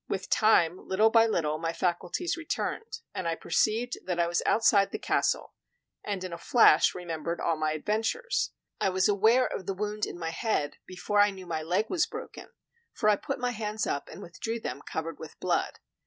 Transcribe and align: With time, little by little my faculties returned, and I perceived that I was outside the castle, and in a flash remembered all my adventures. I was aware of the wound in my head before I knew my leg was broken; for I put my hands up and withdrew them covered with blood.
With 0.09 0.31
time, 0.31 0.87
little 0.87 1.11
by 1.11 1.27
little 1.27 1.59
my 1.59 1.73
faculties 1.73 2.35
returned, 2.35 3.01
and 3.13 3.27
I 3.27 3.35
perceived 3.35 3.99
that 4.07 4.19
I 4.19 4.25
was 4.25 4.41
outside 4.47 4.89
the 4.89 4.97
castle, 4.97 5.53
and 6.03 6.23
in 6.23 6.33
a 6.33 6.39
flash 6.39 6.95
remembered 6.95 7.39
all 7.39 7.55
my 7.55 7.73
adventures. 7.73 8.49
I 8.79 8.89
was 8.89 9.07
aware 9.07 9.45
of 9.45 9.67
the 9.67 9.75
wound 9.75 10.07
in 10.07 10.17
my 10.17 10.31
head 10.31 10.77
before 10.87 11.19
I 11.21 11.29
knew 11.29 11.45
my 11.45 11.61
leg 11.61 11.85
was 11.87 12.07
broken; 12.07 12.47
for 12.93 13.09
I 13.09 13.15
put 13.15 13.37
my 13.37 13.51
hands 13.51 13.85
up 13.85 14.09
and 14.09 14.23
withdrew 14.23 14.59
them 14.59 14.81
covered 14.81 15.19
with 15.19 15.39
blood. 15.39 15.73